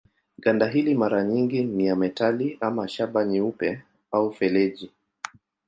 Ganda 0.37 0.67
hili 0.67 0.95
mara 0.95 1.23
nyingi 1.23 1.63
ni 1.63 1.85
ya 1.85 1.95
metali 1.95 2.57
ama 2.61 2.87
shaba 2.87 3.25
nyeupe 3.25 3.81
au 4.11 4.31
feleji. 4.33 4.91